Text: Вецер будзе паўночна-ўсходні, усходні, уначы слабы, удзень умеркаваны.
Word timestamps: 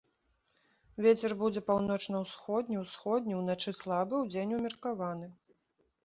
Вецер 1.05 1.31
будзе 1.41 1.61
паўночна-ўсходні, 1.67 2.79
усходні, 2.83 3.35
уначы 3.41 3.73
слабы, 3.81 4.15
удзень 4.25 4.55
умеркаваны. 4.61 5.27